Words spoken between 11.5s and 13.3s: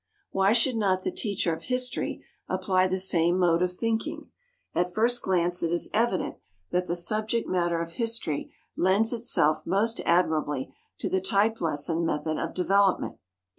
lesson method of development.